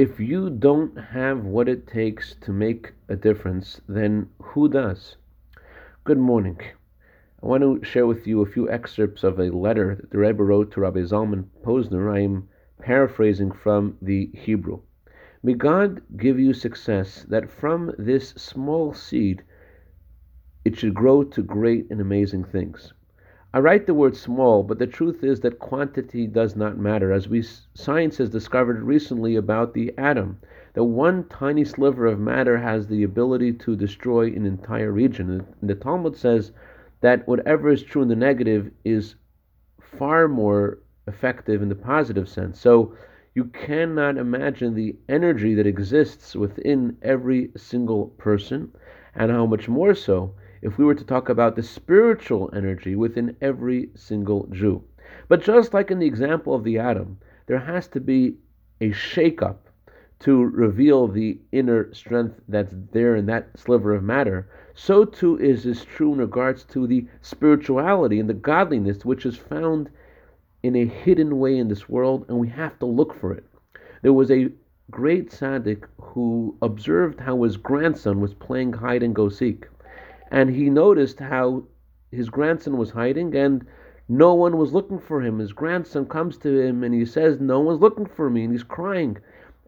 if 0.00 0.18
you 0.18 0.48
don't 0.48 0.96
have 0.96 1.44
what 1.44 1.68
it 1.68 1.86
takes 1.86 2.34
to 2.40 2.50
make 2.50 2.94
a 3.10 3.16
difference, 3.16 3.82
then 3.86 4.26
who 4.40 4.66
does? 4.66 5.16
Good 6.04 6.16
morning. 6.16 6.58
I 7.42 7.46
want 7.46 7.62
to 7.62 7.84
share 7.86 8.06
with 8.06 8.26
you 8.26 8.40
a 8.40 8.50
few 8.50 8.70
excerpts 8.70 9.24
of 9.24 9.38
a 9.38 9.50
letter 9.50 9.96
that 9.96 10.10
the 10.10 10.16
Rebbe 10.16 10.42
wrote 10.42 10.72
to 10.72 10.80
Rabbi 10.80 11.00
Zalman 11.00 11.44
Posner. 11.62 12.10
I 12.10 12.20
am 12.20 12.48
paraphrasing 12.80 13.52
from 13.52 13.98
the 14.00 14.30
Hebrew. 14.32 14.80
May 15.42 15.52
God 15.52 16.00
give 16.16 16.40
you 16.40 16.54
success 16.54 17.26
that 17.28 17.50
from 17.50 17.92
this 17.98 18.30
small 18.30 18.94
seed 18.94 19.42
it 20.64 20.78
should 20.78 20.94
grow 20.94 21.24
to 21.24 21.42
great 21.42 21.88
and 21.90 22.00
amazing 22.00 22.44
things. 22.44 22.94
I 23.52 23.58
write 23.58 23.86
the 23.86 23.94
word 23.94 24.16
small, 24.16 24.62
but 24.62 24.78
the 24.78 24.86
truth 24.86 25.24
is 25.24 25.40
that 25.40 25.58
quantity 25.58 26.28
does 26.28 26.54
not 26.54 26.78
matter. 26.78 27.12
As 27.12 27.28
we 27.28 27.42
science 27.74 28.18
has 28.18 28.30
discovered 28.30 28.82
recently 28.82 29.34
about 29.34 29.74
the 29.74 29.92
atom, 29.98 30.38
that 30.74 30.84
one 30.84 31.24
tiny 31.24 31.64
sliver 31.64 32.06
of 32.06 32.20
matter 32.20 32.56
has 32.56 32.86
the 32.86 33.02
ability 33.02 33.54
to 33.54 33.74
destroy 33.74 34.26
an 34.26 34.46
entire 34.46 34.92
region. 34.92 35.44
And 35.60 35.68
the 35.68 35.74
Talmud 35.74 36.16
says 36.16 36.52
that 37.00 37.26
whatever 37.26 37.70
is 37.70 37.82
true 37.82 38.02
in 38.02 38.08
the 38.08 38.14
negative 38.14 38.70
is 38.84 39.16
far 39.80 40.28
more 40.28 40.78
effective 41.08 41.60
in 41.60 41.68
the 41.68 41.74
positive 41.74 42.28
sense. 42.28 42.60
So 42.60 42.94
you 43.34 43.46
cannot 43.46 44.16
imagine 44.16 44.74
the 44.74 44.94
energy 45.08 45.54
that 45.54 45.66
exists 45.66 46.36
within 46.36 46.96
every 47.02 47.50
single 47.56 48.06
person, 48.16 48.70
and 49.16 49.32
how 49.32 49.44
much 49.44 49.68
more 49.68 49.94
so 49.94 50.34
if 50.62 50.76
we 50.76 50.84
were 50.84 50.94
to 50.94 51.04
talk 51.04 51.28
about 51.28 51.56
the 51.56 51.62
spiritual 51.62 52.50
energy 52.54 52.94
within 52.94 53.36
every 53.40 53.90
single 53.94 54.46
Jew. 54.52 54.82
But 55.28 55.42
just 55.42 55.72
like 55.72 55.90
in 55.90 55.98
the 55.98 56.06
example 56.06 56.54
of 56.54 56.64
the 56.64 56.78
atom, 56.78 57.18
there 57.46 57.58
has 57.58 57.88
to 57.88 58.00
be 58.00 58.36
a 58.80 58.90
shakeup 58.90 59.56
to 60.20 60.44
reveal 60.44 61.08
the 61.08 61.38
inner 61.50 61.92
strength 61.94 62.40
that's 62.48 62.74
there 62.92 63.16
in 63.16 63.26
that 63.26 63.58
sliver 63.58 63.94
of 63.94 64.02
matter. 64.02 64.48
So 64.74 65.04
too 65.04 65.38
is 65.38 65.64
this 65.64 65.84
true 65.84 66.12
in 66.12 66.18
regards 66.18 66.64
to 66.64 66.86
the 66.86 67.06
spirituality 67.22 68.20
and 68.20 68.28
the 68.28 68.34
godliness 68.34 69.04
which 69.04 69.24
is 69.24 69.36
found 69.36 69.88
in 70.62 70.76
a 70.76 70.84
hidden 70.84 71.38
way 71.38 71.56
in 71.56 71.68
this 71.68 71.88
world, 71.88 72.26
and 72.28 72.38
we 72.38 72.48
have 72.48 72.78
to 72.80 72.86
look 72.86 73.18
for 73.18 73.32
it. 73.32 73.44
There 74.02 74.12
was 74.12 74.30
a 74.30 74.50
great 74.90 75.30
tzaddik 75.30 75.84
who 75.98 76.56
observed 76.60 77.20
how 77.20 77.42
his 77.42 77.56
grandson 77.56 78.20
was 78.20 78.34
playing 78.34 78.74
hide 78.74 79.02
and 79.02 79.14
go 79.14 79.30
seek 79.30 79.66
and 80.30 80.50
he 80.50 80.70
noticed 80.70 81.18
how 81.18 81.64
his 82.12 82.28
grandson 82.28 82.76
was 82.76 82.90
hiding 82.90 83.34
and 83.34 83.66
no 84.08 84.34
one 84.34 84.56
was 84.56 84.72
looking 84.72 84.98
for 84.98 85.22
him. 85.22 85.38
His 85.38 85.52
grandson 85.52 86.06
comes 86.06 86.36
to 86.38 86.60
him 86.60 86.82
and 86.82 86.94
he 86.94 87.04
says, 87.04 87.40
No 87.40 87.60
one's 87.60 87.80
looking 87.80 88.06
for 88.06 88.28
me, 88.28 88.42
and 88.42 88.52
he's 88.52 88.64
crying. 88.64 89.18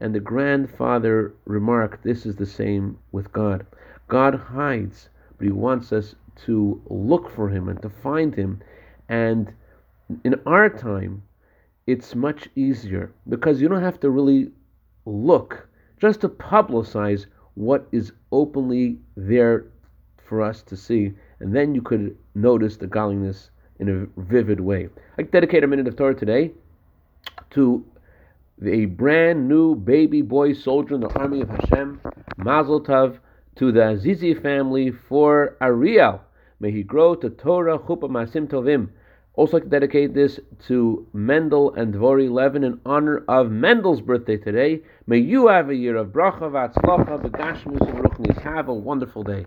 And 0.00 0.14
the 0.14 0.20
grandfather 0.20 1.34
remarked, 1.44 2.02
This 2.02 2.24
is 2.24 2.36
the 2.36 2.46
same 2.46 2.98
with 3.12 3.30
God. 3.32 3.66
God 4.08 4.34
hides, 4.34 5.10
but 5.36 5.44
he 5.44 5.52
wants 5.52 5.92
us 5.92 6.14
to 6.46 6.80
look 6.88 7.30
for 7.30 7.50
him 7.50 7.68
and 7.68 7.80
to 7.82 7.90
find 7.90 8.34
him. 8.34 8.62
And 9.10 9.52
in 10.24 10.40
our 10.46 10.70
time, 10.70 11.22
it's 11.86 12.14
much 12.14 12.48
easier 12.56 13.12
because 13.28 13.60
you 13.60 13.68
don't 13.68 13.82
have 13.82 14.00
to 14.00 14.10
really 14.10 14.50
look 15.04 15.68
just 15.98 16.22
to 16.22 16.28
publicize 16.28 17.26
what 17.54 17.86
is 17.92 18.12
openly 18.32 18.98
there 19.16 19.66
for 20.30 20.40
us 20.40 20.62
to 20.62 20.76
see, 20.76 21.12
and 21.40 21.54
then 21.54 21.74
you 21.74 21.82
could 21.82 22.16
notice 22.36 22.76
the 22.76 22.86
godliness 22.86 23.50
in 23.80 23.88
a 23.88 24.20
vivid 24.22 24.60
way. 24.60 24.88
I 25.18 25.22
dedicate 25.22 25.64
a 25.64 25.66
minute 25.66 25.88
of 25.88 25.96
Torah 25.96 26.14
today 26.14 26.52
to 27.50 27.84
a 28.64 28.84
brand 28.84 29.48
new 29.48 29.74
baby 29.74 30.22
boy 30.22 30.52
soldier 30.52 30.94
in 30.94 31.00
the 31.00 31.12
army 31.18 31.40
of 31.40 31.48
Hashem, 31.48 32.00
Mazel 32.36 32.80
Tov, 32.80 33.18
to 33.56 33.72
the 33.72 33.80
Azizi 33.80 34.40
family 34.40 34.92
for 34.92 35.56
Ariel. 35.60 36.20
May 36.60 36.70
he 36.70 36.84
grow 36.84 37.16
to 37.16 37.28
Torah, 37.28 37.78
Chuppah, 37.78 38.08
Masim 38.08 38.46
Tovim. 38.46 38.90
Also, 39.34 39.58
to 39.58 39.66
dedicate 39.66 40.14
this 40.14 40.38
to 40.66 41.06
Mendel 41.12 41.74
and 41.74 41.94
Dvori 41.94 42.30
Levin 42.30 42.62
in 42.62 42.80
honor 42.86 43.24
of 43.26 43.50
Mendel's 43.50 44.00
birthday 44.00 44.36
today. 44.36 44.80
May 45.06 45.18
you 45.18 45.48
have 45.48 45.70
a 45.70 45.74
year 45.74 45.96
of 45.96 46.08
bracha, 46.08 46.50
v'atzlacha, 46.50 47.20
v'gashmus, 47.22 47.88
and 47.88 47.98
ruchnis. 48.04 48.40
Have 48.42 48.68
a 48.68 48.74
wonderful 48.74 49.22
day. 49.22 49.46